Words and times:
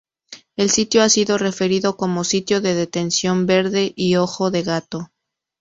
El 0.55 0.71
sitio 0.71 1.03
ha 1.03 1.09
sido 1.09 1.37
referido 1.37 1.95
como 1.95 2.23
"Sitio 2.23 2.59
de 2.59 2.73
Detención 2.73 3.45
Verde" 3.45 3.93
y 3.95 4.15
"Ojo 4.15 4.49
de 4.49 4.63
gato". 4.63 5.11